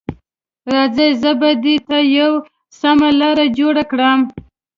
راځئ، 0.73 1.09
زه 1.21 1.31
به 1.39 1.49
دې 1.63 1.75
ته 1.89 1.97
یوه 2.17 2.39
سمه 2.79 3.09
لاره 3.19 3.45
جوړه 3.57 3.83
کړم. 3.91 4.19